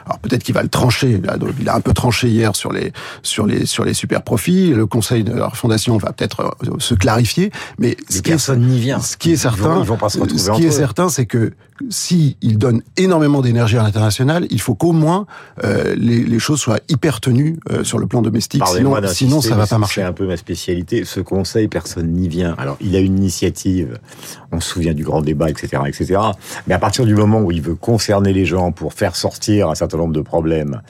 Alors 0.06 0.18
peut-être 0.18 0.42
qu'il 0.42 0.54
va 0.54 0.62
le 0.62 0.68
trancher. 0.68 1.20
Il 1.60 1.68
a 1.68 1.74
un 1.74 1.80
peu 1.80 1.92
tranché 1.92 2.28
hier 2.28 2.54
sur 2.56 2.72
les 2.72 2.92
sur 3.22 3.46
les 3.46 3.66
sur 3.66 3.84
les 3.84 3.94
super 3.94 4.22
profits. 4.22 4.72
Le 4.74 4.86
Conseil 4.86 5.24
de 5.24 5.32
la 5.32 5.50
fondation 5.50 5.96
va 5.96 6.12
peut-être 6.12 6.56
se 6.78 6.94
clarifier. 6.94 7.50
Mais 7.78 7.96
ce 8.08 8.22
qui 8.22 8.30
personne 8.30 8.66
n'y 8.66 8.78
vient. 8.78 9.00
Ce 9.00 9.16
qui 9.16 9.32
est 9.32 9.36
certain, 9.36 9.58
ils 9.58 9.62
vont, 9.62 9.82
ils 9.82 9.86
vont 9.86 9.96
pas 9.96 10.08
se 10.08 10.18
retrouver 10.18 10.42
ce 10.42 10.50
qui 10.52 10.64
est 10.64 10.68
eux. 10.68 10.70
certain, 10.70 11.08
c'est 11.08 11.26
que 11.26 11.52
si 11.90 12.36
il 12.40 12.58
donne 12.58 12.82
énormément 12.96 13.42
d'énergie 13.42 13.76
à 13.76 13.82
l'international, 13.82 14.46
il 14.50 14.60
faut 14.60 14.74
qu'au 14.74 14.92
moins 14.92 15.26
euh, 15.64 15.94
les, 15.96 16.24
les, 16.24 16.38
choses 16.38 16.60
soient 16.60 16.78
hyper 16.88 17.20
tenues 17.20 17.58
euh, 17.70 17.82
sur 17.84 17.98
le 17.98 18.06
plan 18.06 18.22
domestique. 18.22 18.62
Sinon, 18.66 18.96
sinon 19.08 19.40
ça 19.40 19.56
va 19.56 19.66
pas 19.66 19.78
marcher. 19.78 20.00
C'est 20.00 20.06
un 20.06 20.12
peu 20.12 20.26
ma 20.26 20.36
spécialité. 20.36 21.04
Ce 21.04 21.20
Conseil, 21.20 21.68
personne 21.68 22.12
n'y 22.12 22.28
vient. 22.28 22.54
Alors 22.58 22.76
il 22.80 22.94
a 22.94 23.00
une 23.00 23.18
initiative. 23.18 23.98
On 24.52 24.60
se 24.60 24.68
souvient 24.68 24.94
du 24.94 25.04
grand 25.04 25.20
débat, 25.20 25.50
etc., 25.50 25.82
etc. 25.86 26.20
Mais 26.66 26.74
à 26.74 26.78
partir 26.78 27.06
du 27.06 27.14
moment 27.14 27.40
où 27.40 27.50
il 27.50 27.60
veut 27.60 27.74
concerner 27.74 28.32
les 28.32 28.44
gens 28.44 28.70
pour 28.70 28.94
faire 28.94 29.16
sortir 29.16 29.68
un 29.68 29.74
certain 29.74 29.98
nombre 29.98 30.12
de 30.12 30.20
problèmes, 30.20 30.80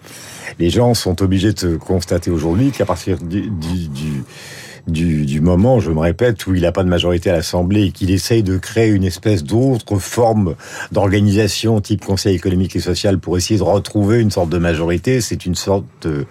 les 0.58 0.70
gens 0.70 0.94
sont 0.94 1.22
obligés 1.22 1.52
de 1.52 1.76
constater 1.76 2.30
aujourd'hui 2.30 2.70
qu'à 2.70 2.84
partir 2.84 3.18
du, 3.18 3.48
du, 3.50 3.88
du 3.88 4.22
du, 4.86 5.24
du, 5.24 5.40
moment, 5.40 5.80
je 5.80 5.90
me 5.90 5.98
répète, 5.98 6.46
où 6.46 6.54
il 6.54 6.62
n'a 6.62 6.72
pas 6.72 6.84
de 6.84 6.88
majorité 6.88 7.30
à 7.30 7.34
l'Assemblée 7.34 7.84
et 7.84 7.90
qu'il 7.90 8.10
essaye 8.10 8.42
de 8.42 8.58
créer 8.58 8.90
une 8.90 9.04
espèce 9.04 9.42
d'autre 9.44 9.98
forme 9.98 10.54
d'organisation 10.92 11.80
type 11.80 12.04
Conseil 12.04 12.36
économique 12.36 12.76
et 12.76 12.80
social 12.80 13.18
pour 13.18 13.36
essayer 13.36 13.58
de 13.58 13.64
retrouver 13.64 14.20
une 14.20 14.30
sorte 14.30 14.50
de 14.50 14.58
majorité, 14.58 15.20
c'est 15.20 15.46
une 15.46 15.54
sorte 15.54 15.84
de... 16.02 16.26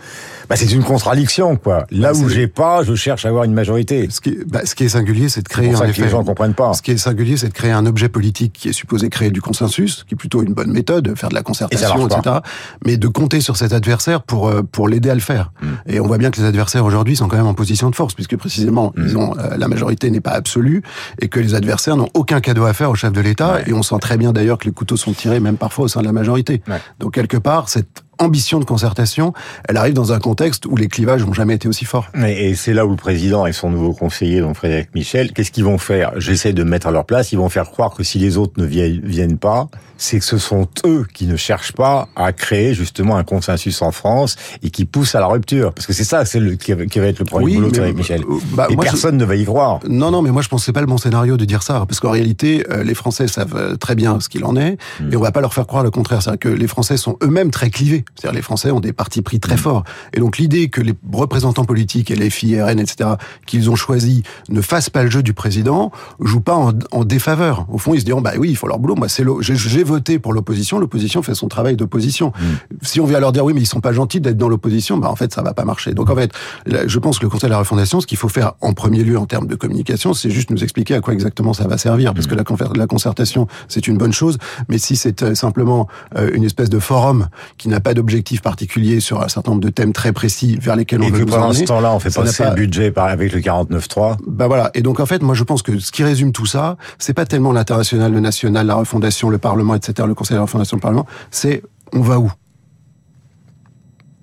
Bah, 0.50 0.56
c'est 0.56 0.72
une 0.72 0.84
contradiction, 0.84 1.56
quoi. 1.56 1.86
Là 1.92 2.14
bah, 2.14 2.20
où 2.20 2.30
j'ai 2.30 2.48
pas, 2.48 2.84
je 2.84 2.96
cherche 2.96 3.26
à 3.26 3.30
avoir 3.30 3.44
une 3.44 3.54
majorité. 3.54 4.08
Ce 4.10 4.22
qui, 4.22 4.38
bah, 4.48 4.62
ce 4.66 4.76
qui 4.76 4.84
est 4.84 4.90
singulier, 4.90 5.30
c'est 5.30 5.42
de 5.42 5.48
créer 5.48 5.70
pour 5.70 5.78
ça 5.78 5.84
un 5.84 5.88
que 5.88 5.92
effet. 5.92 6.04
les 6.04 6.10
gens 6.10 6.24
comprennent 6.24 6.54
pas. 6.54 6.74
Ce 6.74 6.82
qui 6.82 6.92
est 6.92 6.98
singulier, 6.98 7.38
c'est 7.38 7.50
de 7.50 7.54
créer 7.54 7.72
un 7.72 7.86
objet 7.86 8.10
politique 8.10 8.54
qui 8.54 8.70
est 8.70 8.74
supposé 8.74 9.10
créer 9.10 9.32
du 9.32 9.42
consensus, 9.42 10.04
qui 10.08 10.16
est 10.16 10.18
plutôt 10.18 10.44
une 10.44 10.54
bonne 10.54 10.72
méthode, 10.72 11.18
faire 11.18 11.30
de 11.30 11.36
la 11.36 11.44
concertation, 11.44 12.08
etc. 12.08 12.22
Pas. 12.24 12.44
Mais 12.86 12.98
de 12.98 13.08
compter 13.08 13.42
sur 13.42 13.58
cet 13.58 13.74
adversaire 13.74 14.22
pour 14.24 14.52
pour 14.72 14.88
l'aider 14.88 15.10
à 15.10 15.16
le 15.16 15.22
faire. 15.22 15.52
Mm. 15.62 15.68
Et 15.88 16.00
on 16.00 16.08
voit 16.08 16.18
bien 16.18 16.32
que 16.32 16.40
les 16.40 16.48
adversaires 16.48 16.86
aujourd'hui 16.86 17.16
sont 17.16 17.28
quand 17.28 17.38
même 17.38 17.48
en 17.48 17.54
position 17.54 17.90
de 17.90 17.96
force, 17.96 18.14
puisque 18.14 18.38
précisément, 18.38 18.94
mmh. 18.96 19.04
ils 19.06 19.18
ont 19.18 19.38
euh, 19.38 19.58
la 19.58 19.68
majorité 19.68 20.10
n'est 20.12 20.22
pas 20.22 20.32
absolue 20.32 20.84
et 21.20 21.28
que 21.28 21.40
les 21.40 21.56
adversaires 21.56 21.98
n'ont 21.98 22.10
aucun 22.14 22.42
cadeau 22.42 22.66
à 22.66 22.74
faire 22.74 22.90
au 22.90 22.96
chef 22.96 23.12
de 23.12 23.22
l'État. 23.22 23.56
Ouais. 23.56 23.64
Et 23.68 23.74
on 23.74 23.84
sent 23.84 24.00
très 24.00 24.18
bien 24.18 24.34
d'ailleurs 24.34 24.58
que 24.58 24.66
les 24.66 24.72
couteaux 24.72 24.98
sont 24.98 25.14
tirés 25.14 25.40
même 25.40 25.58
parfois 25.58 25.86
au 25.86 25.88
sein 25.88 26.02
de 26.02 26.06
la 26.06 26.12
majorité. 26.12 26.62
Ouais. 26.68 26.82
Donc 27.00 27.14
quelque 27.14 27.38
part, 27.38 27.70
cette 27.70 28.03
ambition 28.20 28.60
de 28.60 28.66
concertation, 28.66 29.34
elle 29.68 29.78
arrive 29.78 29.94
dans 29.94 30.14
un 30.14 30.20
contexte 30.20 30.66
où 30.66 30.76
les 30.76 30.88
clivages 30.88 31.26
n'ont 31.26 31.34
jamais 31.34 31.56
été 31.56 31.68
aussi 31.68 31.86
forts. 31.86 32.08
Et 32.26 32.56
c'est 32.56 32.74
là 32.74 32.86
où 32.86 32.90
le 32.90 32.96
président 32.96 33.46
et 33.46 33.54
son 33.54 33.70
nouveau 33.70 33.94
conseiller, 33.94 34.42
donc 34.42 34.56
Frédéric 34.56 34.94
Michel, 34.94 35.34
qu'est-ce 35.34 35.52
qu'ils 35.52 35.64
vont 35.64 35.78
faire? 35.78 36.14
J'essaie 36.18 36.54
de 36.54 36.64
me 36.64 36.70
mettre 36.70 36.88
à 36.88 36.92
leur 36.92 37.06
place. 37.06 37.32
Ils 37.32 37.38
vont 37.38 37.50
faire 37.50 37.70
croire 37.72 37.94
que 37.94 38.04
si 38.04 38.20
les 38.20 38.38
autres 38.38 38.54
ne 38.58 38.66
viennent 38.66 39.38
pas, 39.38 39.68
c'est 40.04 40.20
que 40.20 40.26
ce 40.26 40.38
sont 40.38 40.68
eux 40.86 41.06
qui 41.14 41.26
ne 41.28 41.38
cherchent 41.38 41.72
pas 41.72 42.10
à 42.16 42.34
créer 42.34 42.74
justement 42.74 43.16
un 43.16 43.24
consensus 43.24 43.82
en 43.82 43.92
France 43.92 44.36
et 44.62 44.70
qui 44.70 44.84
poussent 44.84 45.16
à 45.16 45.22
la 45.22 45.28
rupture. 45.28 45.74
Parce 45.74 45.88
que 45.88 45.94
c'est 45.94 46.04
ça, 46.04 46.26
c'est 46.26 46.40
le 46.40 46.56
qui 46.56 46.74
va 46.74 47.06
être 47.06 47.20
le 47.20 47.26
premier 47.26 47.46
oui, 47.46 47.56
boulot 47.56 47.70
de 47.70 47.76
Frédéric 47.76 47.98
Michel. 47.98 48.24
Bah, 48.52 48.68
et 48.70 48.76
personne 48.76 49.16
je... 49.16 49.24
ne 49.24 49.26
va 49.26 49.36
y 49.36 49.46
croire. 49.46 49.80
Non, 49.88 50.12
non, 50.12 50.22
mais 50.22 50.32
moi 50.32 50.42
je 50.42 50.50
pense 50.50 50.62
que 50.62 50.66
c'est 50.66 50.74
pas 50.74 50.82
le 50.82 50.88
bon 50.88 50.98
scénario 50.98 51.38
de 51.38 51.46
dire 51.46 51.64
ça, 51.64 51.86
parce 51.88 52.00
qu'en 52.02 52.12
réalité, 52.12 52.66
euh, 52.70 52.84
les 52.84 52.94
Français 52.94 53.28
savent 53.28 53.78
très 53.78 53.96
bien 53.96 54.20
ce 54.20 54.28
qu'il 54.28 54.44
en 54.44 54.58
est, 54.58 54.78
mm. 55.00 55.14
et 55.14 55.16
on 55.16 55.22
va 55.22 55.32
pas 55.32 55.42
leur 55.42 55.54
faire 55.54 55.68
croire 55.68 55.84
le 55.84 55.92
contraire. 55.92 56.22
C'est-à-dire 56.22 56.40
que 56.40 56.50
les 56.50 56.68
Français 56.68 56.98
sont 56.98 57.18
eux-mêmes 57.24 57.52
très 57.52 57.70
clivés. 57.70 58.04
C'est-à-dire 58.16 58.36
les 58.36 58.42
Français 58.42 58.72
ont 58.72 58.82
des 58.82 58.94
partis 58.94 59.22
pris 59.22 59.40
très 59.40 59.56
mmh. 59.56 59.60
forts. 59.60 59.84
Et 60.14 60.20
donc 60.20 60.38
l'idée 60.38 60.70
que 60.70 60.82
les 60.82 60.94
représentants 61.14 61.66
politiques, 61.66 62.12
et 62.12 62.16
les 62.16 62.30
FI, 62.30 62.62
RN, 62.62 62.80
etc., 62.80 63.12
qu'ils 63.46 63.70
ont 63.70 63.76
choisi 63.76 64.24
ne 64.50 64.62
fassent 64.62 64.90
pas 64.90 65.04
le 65.04 65.10
jeu 65.10 65.24
du 65.24 65.34
président, 65.34 65.92
joue 66.20 66.42
pas 66.42 66.56
en, 66.56 66.74
en 66.92 67.06
défaveur. 67.06 67.66
Au 67.72 67.78
fond, 67.78 67.94
ils 67.94 68.02
se 68.02 68.06
diront, 68.06 68.22
bah 68.22 68.34
oui, 68.38 68.50
il 68.50 68.58
faut 68.58 68.68
leur 68.68 68.80
boulot. 68.80 68.96
Moi, 68.96 69.08
c'est 69.08 69.24
j'ai 69.40 69.93
pour 70.20 70.34
l'opposition. 70.34 70.80
L'opposition 70.80 71.22
fait 71.24 71.36
son 71.36 71.48
travail 71.48 71.76
d'opposition. 71.76 72.30
Mmh. 72.30 72.76
Si 72.82 73.00
on 73.00 73.06
vient 73.06 73.20
leur 73.20 73.32
dire, 73.32 73.46
oui, 73.46 73.54
mais 73.54 73.62
ils 73.62 73.66
sont 73.66 73.82
pas 73.82 73.94
gentils 73.94 74.22
d'être 74.22 74.38
dans 74.38 74.50
l'opposition, 74.50 74.98
bah 74.98 75.10
en 75.10 75.16
fait, 75.16 75.34
ça 75.34 75.42
va 75.42 75.54
pas 75.54 75.66
marcher. 75.66 75.94
Donc 75.94 76.10
en 76.10 76.16
fait, 76.16 76.32
je 76.66 77.00
pense 77.00 77.20
que 77.20 77.26
le 77.26 77.30
Conseil 77.30 77.50
de 77.50 77.54
la 77.54 77.60
refondation, 77.60 78.02
ce 78.02 78.08
qu'il 78.08 78.18
faut 78.18 78.30
faire 78.30 78.54
en 78.62 78.74
premier 78.74 79.04
lieu 79.04 79.18
en 79.18 79.26
termes 79.26 79.48
de 79.48 79.56
communication, 79.56 80.14
c'est 80.14 80.30
juste 80.30 80.50
nous 80.50 80.64
expliquer 80.64 80.96
à 80.96 81.02
quoi 81.02 81.14
exactement 81.14 81.54
ça 81.54 81.68
va 81.68 81.78
servir, 81.78 82.14
parce 82.14 82.28
que 82.28 82.36
la, 82.36 82.44
la 82.76 82.88
concertation, 82.88 83.48
c'est 83.68 83.88
une 83.88 83.98
bonne 83.98 84.14
chose, 84.14 84.38
mais 84.70 84.78
si 84.78 84.96
c'est 84.96 85.34
simplement 85.36 85.88
une 86.34 86.44
espèce 86.44 86.70
de 86.70 86.80
forum 86.80 87.28
qui 87.58 87.70
n'a 87.70 87.80
pas 87.80 87.94
d'objectif 87.94 88.42
particulier 88.42 89.00
sur 89.00 89.22
un 89.22 89.28
certain 89.28 89.52
nombre 89.52 89.64
de 89.64 89.70
thèmes 89.70 89.94
très 89.94 90.14
précis 90.14 90.58
vers 90.62 90.76
lesquels 90.76 91.02
on 91.02 91.08
et 91.08 91.12
veut 91.12 91.20
que 91.20 91.24
nous 91.26 91.32
pendant 91.32 91.54
ce 91.54 91.64
temps-là, 91.64 91.94
on 91.94 92.00
fait 92.00 92.14
passer 92.14 92.44
pas... 92.44 92.50
le 92.50 92.56
budget 92.56 92.92
par, 92.92 93.06
avec 93.06 93.32
le 93.34 93.40
49.3. 93.40 94.18
Bah 94.28 94.48
voilà. 94.48 94.72
Et 94.74 94.82
donc 94.82 95.00
en 95.00 95.06
fait, 95.06 95.22
moi 95.22 95.36
je 95.36 95.44
pense 95.44 95.62
que 95.62 95.80
ce 95.80 95.92
qui 95.92 96.04
résume 96.04 96.32
tout 96.32 96.46
ça, 96.46 96.78
c'est 97.00 97.14
pas 97.14 97.26
tellement 97.26 97.52
l'international, 97.52 98.12
le 98.12 98.20
national, 98.20 98.68
la 98.68 98.76
refondation, 98.76 99.30
le 99.30 99.38
Parlement, 99.38 99.73
etc., 99.76 100.08
le 100.08 100.16
Conseil 100.16 100.36
de 100.36 100.40
la 100.40 100.44
refondation, 100.44 100.78
le 100.78 100.82
Parlement, 100.82 101.06
c'est 101.32 101.64
on 101.94 102.02
va 102.02 102.20
où? 102.20 102.32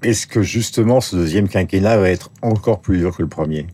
Est-ce 0.03 0.27
que 0.27 0.43
justement 0.43 1.01
ce 1.01 1.17
deuxième 1.17 1.49
quinquennat 1.49 1.97
va 1.99 2.11
être 2.11 2.31
encore 2.43 2.81
plus 2.81 2.99
dur 2.99 3.17
que 3.17 3.23
le 3.23 3.29
premier? 3.29 3.67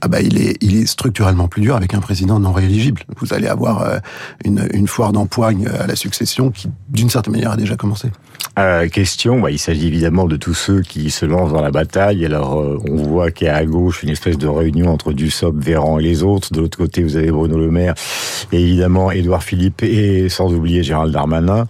Ah 0.00 0.08
bah 0.08 0.20
il 0.20 0.38
est 0.38 0.56
il 0.60 0.76
est 0.76 0.86
structurellement 0.86 1.48
plus 1.48 1.62
dur 1.62 1.74
avec 1.76 1.94
un 1.94 2.00
président 2.00 2.38
non 2.38 2.52
rééligible. 2.52 3.02
Vous 3.18 3.32
allez 3.32 3.48
avoir 3.48 3.82
euh, 3.82 3.98
une, 4.44 4.68
une 4.72 4.86
foire 4.86 5.12
d'empoigne 5.12 5.68
à 5.68 5.86
la 5.86 5.96
succession 5.96 6.50
qui 6.50 6.70
d'une 6.88 7.10
certaine 7.10 7.32
manière 7.32 7.52
a 7.52 7.56
déjà 7.56 7.76
commencé. 7.76 8.10
Euh, 8.58 8.88
question, 8.88 9.40
bah, 9.40 9.50
il 9.50 9.58
s'agit 9.58 9.86
évidemment 9.86 10.24
de 10.24 10.36
tous 10.36 10.54
ceux 10.54 10.80
qui 10.80 11.10
se 11.10 11.26
lancent 11.26 11.52
dans 11.52 11.60
la 11.60 11.70
bataille. 11.70 12.24
Alors 12.24 12.58
euh, 12.58 12.78
on 12.88 12.96
voit 12.96 13.30
qu'il 13.30 13.48
y 13.48 13.50
a 13.50 13.56
à 13.56 13.64
gauche 13.66 14.02
une 14.02 14.08
espèce 14.08 14.38
de 14.38 14.48
réunion 14.48 14.88
entre 14.88 15.12
Dussopt, 15.12 15.62
Véran 15.62 15.98
et 15.98 16.02
les 16.02 16.22
autres. 16.22 16.52
De 16.52 16.60
l'autre 16.60 16.78
côté, 16.78 17.02
vous 17.02 17.16
avez 17.16 17.30
Bruno 17.30 17.58
Le 17.58 17.70
Maire 17.70 17.94
et 18.52 18.62
évidemment 18.62 19.10
Édouard 19.10 19.42
Philippe 19.42 19.82
et 19.82 20.30
sans 20.30 20.54
oublier 20.54 20.82
Gérald 20.82 21.12
Darmanin. 21.12 21.66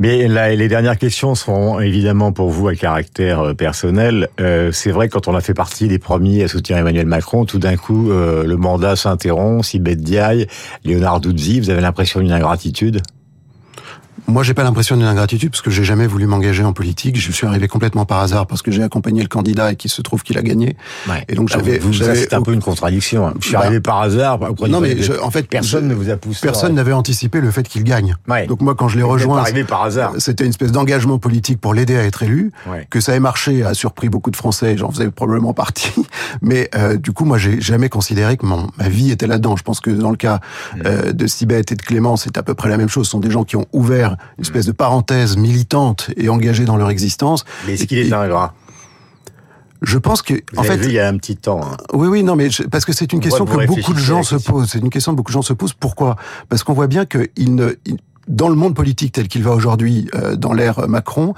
Mais 0.00 0.26
là, 0.26 0.52
les 0.52 0.68
dernières 0.68 0.98
questions 0.98 1.36
seront 1.36 1.78
évidemment 1.78 2.32
pour 2.32 2.50
vous 2.50 2.66
à 2.66 2.74
caractère 2.74 3.40
euh, 3.40 3.54
personnel. 3.54 4.28
C'est 4.72 4.90
vrai 4.90 5.08
quand 5.08 5.28
on 5.28 5.34
a 5.34 5.40
fait 5.40 5.54
partie 5.54 5.86
des 5.88 5.98
premiers 5.98 6.42
à 6.44 6.48
soutenir 6.48 6.78
Emmanuel 6.78 7.06
Macron, 7.06 7.44
tout 7.44 7.58
d'un 7.58 7.76
coup 7.76 8.10
euh, 8.10 8.44
le 8.44 8.56
mandat 8.56 8.96
s'interrompt, 8.96 9.64
Sibeth 9.64 10.00
Diaye, 10.00 10.46
Léonard 10.84 11.20
Doudzi, 11.20 11.60
vous 11.60 11.70
avez 11.70 11.80
l'impression 11.80 12.20
d'une 12.20 12.32
ingratitude? 12.32 13.00
Moi, 14.28 14.42
j'ai 14.42 14.54
pas 14.54 14.64
l'impression 14.64 14.96
d'une 14.96 15.06
ingratitude 15.06 15.50
parce 15.50 15.62
que 15.62 15.70
j'ai 15.70 15.84
jamais 15.84 16.06
voulu 16.06 16.26
m'engager 16.26 16.64
en 16.64 16.72
politique. 16.72 17.16
Je 17.18 17.30
suis 17.30 17.46
arrivé 17.46 17.68
complètement 17.68 18.04
par 18.06 18.18
hasard 18.20 18.46
parce 18.46 18.60
que 18.60 18.70
j'ai 18.72 18.82
accompagné 18.82 19.22
le 19.22 19.28
candidat 19.28 19.72
et 19.72 19.76
qu'il 19.76 19.90
se 19.90 20.02
trouve 20.02 20.22
qu'il 20.22 20.36
a 20.36 20.42
gagné. 20.42 20.76
Ouais. 21.08 21.24
Et 21.28 21.34
donc 21.36 21.48
Ah, 21.52 21.58
j'avais, 21.58 21.80
c'est 22.16 22.34
un 22.34 22.42
peu 22.42 22.52
une 22.52 22.60
contradiction. 22.62 23.26
hein. 23.28 23.34
Je 23.40 23.46
suis 23.46 23.54
Bah, 23.54 23.60
arrivé 23.60 23.80
par 23.80 24.00
hasard. 24.00 24.38
non 24.68 24.80
mais 24.80 25.00
je- 25.00 25.12
en 25.22 25.30
fait 25.30 25.48
personne 25.48 25.86
ne 25.86 25.94
vous 25.94 26.10
a 26.10 26.16
poussé. 26.16 26.40
personne 26.42 26.74
n'avait 26.74 26.92
anticipé 26.92 27.40
le 27.40 27.50
fait 27.50 27.62
qu'il 27.68 27.84
gagne. 27.84 28.16
Ouais. 28.28 28.46
Donc 28.46 28.60
moi, 28.62 28.74
quand 28.74 28.88
je 28.88 28.96
l'ai 28.96 29.02
rejoint, 29.04 29.38
arrivé 29.40 29.62
par 29.64 29.82
hasard. 29.84 30.14
c'était 30.18 30.44
une 30.44 30.50
espèce 30.50 30.72
d'engagement 30.72 31.18
politique 31.18 31.60
pour 31.60 31.72
l'aider 31.72 31.96
à 31.96 32.02
être 32.04 32.22
élu. 32.24 32.50
Ouais. 32.66 32.86
Que 32.90 33.00
ça 33.00 33.14
ait 33.14 33.20
marché 33.20 33.62
a 33.64 33.74
surpris 33.74 34.08
beaucoup 34.08 34.30
de 34.32 34.36
Français, 34.36 34.76
j'en 34.76 34.90
faisais 34.90 35.10
probablement 35.10 35.52
partie. 35.54 35.92
Mais 36.42 36.68
euh, 36.74 36.96
du 36.96 37.12
coup, 37.12 37.24
moi, 37.24 37.38
j'ai 37.38 37.60
jamais 37.60 37.88
considéré 37.88 38.36
que 38.36 38.46
mon, 38.46 38.68
ma 38.78 38.88
vie 38.88 39.10
était 39.10 39.26
là-dedans. 39.26 39.56
Je 39.56 39.62
pense 39.62 39.80
que 39.80 39.90
dans 39.90 40.10
le 40.10 40.16
cas 40.16 40.40
Mm. 40.76 40.80
euh, 40.86 41.12
de 41.12 41.26
Sibeth 41.26 41.72
et 41.72 41.74
de 41.76 41.82
Clément, 41.82 42.16
c'est 42.16 42.36
à 42.38 42.42
peu 42.42 42.54
près 42.54 42.68
la 42.68 42.76
même 42.76 42.88
chose. 42.88 43.06
Ce 43.06 43.12
sont 43.12 43.20
des 43.20 43.30
gens 43.30 43.44
qui 43.44 43.56
ont 43.56 43.66
ouvert 43.72 44.16
une 44.38 44.42
espèce 44.44 44.66
de 44.66 44.72
parenthèse 44.72 45.36
militante 45.36 46.10
et 46.16 46.28
engagée 46.28 46.64
dans 46.64 46.76
leur 46.76 46.90
existence. 46.90 47.44
Mais 47.66 47.74
est-ce 47.74 47.84
qu'il 47.84 47.98
est 47.98 48.12
ingrat 48.12 48.54
Je 49.82 49.98
pense 49.98 50.22
que, 50.22 50.34
Vous 50.34 50.58
en 50.58 50.60
avez 50.60 50.70
fait, 50.70 50.76
vu 50.78 50.84
il 50.86 50.92
y 50.94 50.98
a 50.98 51.06
un 51.08 51.16
petit 51.18 51.36
temps. 51.36 51.60
hein. 51.62 51.76
Oui, 51.92 52.08
oui, 52.08 52.22
non, 52.22 52.34
mais 52.34 52.50
je- 52.50 52.62
parce 52.64 52.84
que 52.84 52.92
c'est 52.92 53.12
une 53.12 53.18
On 53.18 53.22
question 53.22 53.44
que 53.44 53.66
beaucoup 53.66 53.92
de 53.92 53.98
gens 53.98 54.22
se 54.22 54.36
posent. 54.36 54.70
C'est 54.70 54.78
une 54.78 54.90
question 54.90 55.12
que 55.12 55.16
beaucoup 55.16 55.30
de 55.30 55.34
gens 55.34 55.42
se 55.42 55.52
posent. 55.52 55.74
Pourquoi? 55.74 56.16
Parce 56.48 56.62
qu'on 56.64 56.72
voit 56.72 56.86
bien 56.86 57.04
que 57.04 57.28
il 57.36 57.54
ne, 57.54 57.74
dans 58.28 58.48
le 58.48 58.54
monde 58.54 58.74
politique 58.74 59.12
tel 59.12 59.28
qu'il 59.28 59.42
va 59.42 59.52
aujourd'hui, 59.52 60.08
euh, 60.14 60.36
dans 60.36 60.52
l'ère 60.52 60.88
Macron, 60.88 61.34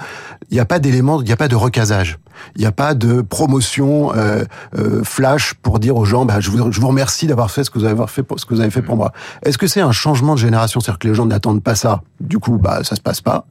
il 0.49 0.55
n'y 0.55 0.59
a 0.59 0.65
pas 0.65 0.79
d'élément, 0.79 1.21
il 1.21 1.25
n'y 1.25 1.31
a 1.31 1.37
pas 1.37 1.47
de 1.47 1.55
recasage. 1.55 2.17
Il 2.55 2.61
n'y 2.61 2.67
a 2.67 2.71
pas 2.71 2.93
de 2.93 3.21
promotion 3.21 4.15
euh, 4.15 4.45
euh, 4.77 5.03
flash 5.03 5.53
pour 5.55 5.79
dire 5.79 5.97
aux 5.97 6.05
gens, 6.05 6.25
bah, 6.25 6.39
je, 6.39 6.49
vous, 6.49 6.71
je 6.71 6.79
vous 6.79 6.87
remercie 6.87 7.27
d'avoir 7.27 7.51
fait 7.51 7.63
ce 7.63 7.69
que 7.69 7.79
vous 7.79 7.85
avez 7.85 8.01
fait 8.07 8.23
pour 8.23 8.39
ce 8.39 8.45
que 8.45 8.53
vous 8.53 8.61
avez 8.61 8.69
fait 8.69 8.81
pour 8.81 8.95
moi. 8.95 9.11
Est-ce 9.43 9.57
que 9.57 9.67
c'est 9.67 9.81
un 9.81 9.91
changement 9.91 10.35
de 10.35 10.39
génération, 10.39 10.79
c'est-à-dire 10.79 10.99
que 10.99 11.07
les 11.07 11.13
gens 11.13 11.25
n'attendent 11.25 11.61
pas 11.61 11.75
ça, 11.75 12.01
du 12.21 12.39
coup, 12.39 12.57
bah, 12.57 12.83
ça 12.83 12.95
se 12.95 13.01
passe 13.01 13.21
pas, 13.21 13.45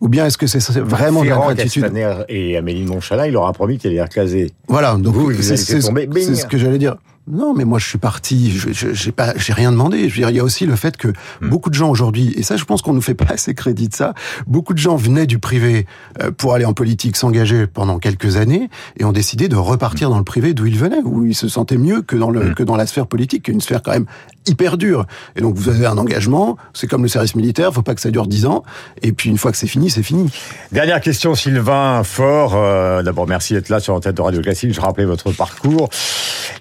ou 0.00 0.08
bien 0.08 0.26
est-ce 0.26 0.38
que 0.38 0.46
c'est 0.46 0.60
vraiment 0.78 1.22
de 1.22 1.28
la 1.28 1.34
Ferrand, 1.34 1.54
Castaner 1.54 2.14
et 2.28 2.56
Amélie 2.56 2.84
Montchalin, 2.84 3.26
il 3.26 3.32
leur 3.32 3.46
a 3.46 3.52
promis 3.52 3.78
qu'il 3.78 3.88
allait 3.88 3.96
les 3.96 4.02
recaser. 4.02 4.52
Voilà, 4.68 4.94
donc 4.94 5.14
c'est 5.40 5.56
ce 5.56 6.46
que 6.46 6.58
j'allais 6.58 6.78
dire. 6.78 6.96
Non, 7.28 7.54
mais 7.54 7.64
moi 7.64 7.78
je 7.78 7.86
suis 7.86 7.98
parti, 7.98 8.50
je- 8.50 9.10
pas, 9.10 9.34
j'ai 9.36 9.52
rien 9.52 9.70
demandé. 9.70 10.08
Je 10.08 10.14
veux 10.14 10.20
dire, 10.22 10.30
il 10.30 10.36
y 10.36 10.40
a 10.40 10.44
aussi 10.44 10.66
le 10.66 10.74
fait 10.74 10.96
que 10.96 11.08
Hmm. 11.40 11.48
beaucoup 11.48 11.70
de 11.70 11.74
gens 11.74 11.88
aujourd'hui, 11.90 12.32
et 12.36 12.42
ça, 12.42 12.56
je 12.56 12.64
pense 12.64 12.82
qu'on 12.82 12.92
nous 12.94 13.02
fait 13.02 13.14
pas 13.14 13.26
assez 13.28 13.54
crédit 13.54 13.88
de 13.88 13.94
ça. 13.94 14.14
Beaucoup 14.46 14.72
de 14.74 14.78
gens 14.78 14.96
venaient 14.96 15.26
du 15.26 15.38
privé 15.38 15.86
euh, 16.22 16.30
pour 16.32 16.54
aller 16.54 16.64
en 16.64 16.72
politique, 16.72 17.16
s'engager 17.16 17.66
pendant 17.66 17.98
quelques 17.98 18.36
années, 18.36 18.68
et 18.98 19.04
ont 19.04 19.12
décidé 19.12 19.48
de 19.48 19.56
repartir 19.56 20.08
Hmm. 20.08 20.12
dans 20.12 20.18
le 20.18 20.24
privé 20.24 20.54
d'où 20.54 20.66
ils 20.66 20.78
venaient, 20.78 21.02
où 21.04 21.24
ils 21.24 21.34
se 21.36 21.46
sentaient 21.48 21.76
mieux 21.76 22.02
que 22.02 22.16
dans 22.16 22.30
le 22.30 22.52
que 22.54 22.62
dans 22.64 22.76
la 22.76 22.86
sphère 22.86 23.06
politique, 23.06 23.44
qui 23.44 23.50
est 23.50 23.54
une 23.54 23.60
sphère 23.60 23.82
quand 23.82 23.92
même 23.92 24.06
hyper 24.48 24.76
dure. 24.78 25.04
Et 25.36 25.40
donc 25.42 25.54
vous 25.54 25.68
avez 25.68 25.86
un 25.86 25.98
engagement, 25.98 26.56
c'est 26.72 26.86
comme 26.88 27.02
le 27.02 27.08
service 27.08 27.36
militaire, 27.36 27.72
faut 27.72 27.82
pas 27.82 27.94
que 27.94 28.00
ça 28.00 28.10
dure 28.10 28.26
dix 28.26 28.46
ans, 28.46 28.64
et 29.02 29.12
puis 29.12 29.28
une 29.30 29.38
fois 29.38 29.52
que 29.52 29.58
c'est 29.58 29.66
fini, 29.68 29.90
c'est 29.90 30.02
fini. 30.02 30.30
Dernière 30.72 31.00
question, 31.00 31.34
Sylvain 31.34 32.02
Fort. 32.02 32.54
Euh, 32.56 33.02
D'abord, 33.02 33.28
merci 33.28 33.52
d'être 33.52 33.68
là 33.68 33.78
sur 33.78 33.92
l'antenne 33.94 34.14
de 34.14 34.22
Radio 34.22 34.40
Classique. 34.40 34.72
Je 34.74 34.80
rappelais 34.80 35.04
votre 35.04 35.30
parcours. 35.32 35.90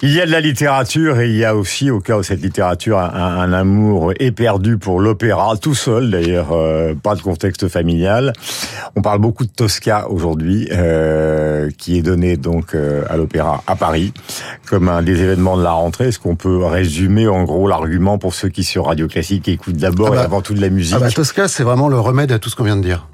Il 0.01 0.11
y 0.13 0.21
a 0.21 0.25
de 0.25 0.31
la 0.31 0.39
littérature 0.49 1.19
et 1.19 1.29
il 1.29 1.35
y 1.35 1.45
a 1.45 1.55
aussi, 1.55 1.91
au 1.91 1.99
cas 1.99 2.17
où 2.17 2.23
cette 2.23 2.41
littérature 2.41 2.97
un, 2.97 3.11
un 3.13 3.53
amour 3.53 4.13
éperdu 4.19 4.77
pour 4.77 4.99
l'opéra, 4.99 5.55
tout 5.57 5.75
seul 5.75 6.09
d'ailleurs, 6.09 6.53
euh, 6.53 6.95
pas 6.95 7.13
de 7.15 7.21
contexte 7.21 7.67
familial. 7.67 8.33
On 8.95 9.01
parle 9.03 9.19
beaucoup 9.19 9.45
de 9.45 9.51
Tosca 9.51 10.09
aujourd'hui, 10.09 10.67
euh, 10.71 11.69
qui 11.77 11.99
est 11.99 12.01
donné 12.01 12.35
donc 12.35 12.73
euh, 12.73 13.03
à 13.09 13.17
l'opéra 13.17 13.63
à 13.67 13.75
Paris 13.75 14.11
comme 14.67 14.89
un 14.89 15.03
des 15.03 15.21
événements 15.21 15.55
de 15.55 15.63
la 15.63 15.71
rentrée. 15.71 16.07
Est-ce 16.07 16.19
qu'on 16.19 16.35
peut 16.35 16.65
résumer 16.65 17.27
en 17.27 17.43
gros 17.43 17.67
l'argument 17.67 18.17
pour 18.17 18.33
ceux 18.33 18.49
qui 18.49 18.63
sur 18.63 18.87
Radio 18.87 19.07
Classique 19.07 19.47
écoutent 19.47 19.77
d'abord 19.77 20.07
Ah 20.07 20.11
bah, 20.11 20.21
et 20.21 20.25
avant 20.25 20.41
tout 20.41 20.55
de 20.55 20.61
la 20.61 20.69
musique 20.69 20.95
Ah 20.97 20.99
bah 20.99 21.11
Tosca, 21.11 21.47
c'est 21.47 21.63
vraiment 21.63 21.89
le 21.89 21.99
remède 21.99 22.31
à 22.31 22.39
tout 22.39 22.49
ce 22.49 22.55
qu'on 22.55 22.63
vient 22.63 22.77
de 22.77 22.83
dire. 22.83 23.07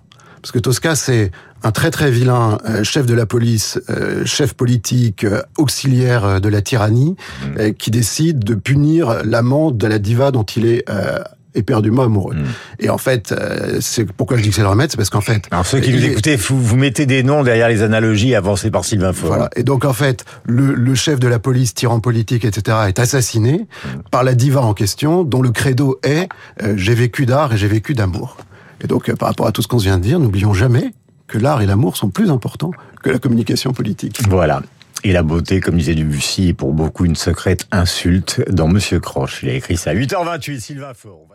Parce 0.46 0.52
que 0.52 0.60
Tosca, 0.60 0.96
c'est 0.96 1.32
un 1.64 1.72
très 1.72 1.90
très 1.90 2.12
vilain 2.12 2.60
euh, 2.70 2.84
chef 2.84 3.08
de 3.08 3.16
la 3.16 3.26
police, 3.26 3.80
euh, 3.90 4.24
chef 4.26 4.54
politique, 4.54 5.24
euh, 5.24 5.42
auxiliaire 5.58 6.24
euh, 6.24 6.40
de 6.40 6.50
la 6.50 6.62
tyrannie, 6.62 7.16
Mmh. 7.16 7.46
euh, 7.58 7.72
qui 7.72 7.90
décide 7.90 8.44
de 8.44 8.54
punir 8.54 9.24
l'amant 9.24 9.72
de 9.72 9.88
la 9.88 9.98
diva 9.98 10.30
dont 10.30 10.44
il 10.44 10.68
est 10.68 10.88
euh, 10.88 11.18
éperdument 11.56 12.04
amoureux. 12.04 12.36
Mm. 12.36 12.46
Et 12.82 12.90
en 12.92 13.00
fait, 13.00 13.32
euh, 13.32 13.80
c'est 13.82 14.06
pourquoi 14.06 14.38
je 14.38 14.44
dis 14.44 14.50
que 14.50 14.56
c'est 14.56 14.62
le 14.62 14.68
remède, 14.68 14.92
c'est 14.92 14.98
parce 14.98 15.10
qu'en 15.10 15.22
fait, 15.22 15.48
Alors 15.50 15.66
ceux 15.66 15.80
qui 15.80 15.92
nous 15.92 16.06
écoutez, 16.06 16.36
vous, 16.36 16.62
vous 16.62 16.76
mettez 16.76 17.08
des 17.08 17.24
noms 17.24 17.42
derrière 17.42 17.68
les 17.70 17.82
analogies 17.82 18.36
avancées 18.36 18.70
par 18.70 18.86
Sylvain 18.86 19.14
Faure. 19.14 19.30
Voilà. 19.30 19.50
Et 19.56 19.64
donc 19.64 19.84
en 19.84 19.94
fait, 19.94 20.26
le, 20.46 20.76
le 20.76 20.94
chef 20.96 21.20
de 21.20 21.28
la 21.28 21.40
police, 21.40 21.74
tyran 21.74 22.00
politique, 22.02 22.46
etc., 22.46 22.78
est 22.88 23.00
assassiné 23.00 23.66
par 24.12 24.24
la 24.24 24.36
diva 24.36 24.62
en 24.62 24.76
question, 24.76 25.24
dont 25.24 25.42
le 25.42 25.50
credo 25.52 26.00
est 26.04 26.30
euh, 26.62 26.76
j'ai 26.78 26.94
vécu 26.94 27.26
d'art 27.26 27.54
et 27.54 27.58
j'ai 27.58 27.68
vécu 27.68 27.96
d'amour. 27.96 28.38
Et 28.86 28.88
donc 28.88 29.10
euh, 29.10 29.16
par 29.16 29.30
rapport 29.30 29.48
à 29.48 29.52
tout 29.52 29.64
ce 29.64 29.68
qu'on 29.68 29.78
vient 29.78 29.98
de 29.98 30.04
dire, 30.04 30.20
n'oublions 30.20 30.54
jamais 30.54 30.94
que 31.26 31.40
l'art 31.40 31.64
et 31.64 31.66
l'amour 31.66 31.98
sont 31.98 32.12
plus 32.12 32.30
importants 32.30 32.70
que 33.02 33.10
la 33.10 33.18
communication 33.18 33.74
politique. 33.74 34.22
Voilà. 34.30 34.62
Et 35.04 35.12
la 35.12 35.24
beauté, 35.24 35.60
comme 35.60 35.78
disait 35.78 35.96
Debussy, 35.96 36.50
est 36.50 36.54
pour 36.54 36.72
beaucoup 36.72 37.04
une 37.04 37.16
secrète 37.16 37.66
insulte 37.72 38.48
dans 38.52 38.68
Monsieur 38.68 39.00
Croche. 39.00 39.42
Il 39.42 39.50
a 39.50 39.54
écrit 39.54 39.76
ça 39.76 39.90
à 39.90 39.96
8h28, 39.96 40.60
Sylvain 40.60 40.94
Faure. 40.94 41.28